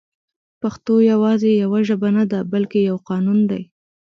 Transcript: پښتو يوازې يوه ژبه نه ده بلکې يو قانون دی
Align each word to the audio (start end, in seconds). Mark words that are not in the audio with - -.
پښتو 0.61 0.93
يوازې 1.13 1.51
يوه 1.63 1.79
ژبه 1.87 2.09
نه 2.17 2.23
ده 2.31 2.39
بلکې 2.53 2.79
يو 2.89 2.95
قانون 3.09 3.39
دی 3.51 3.61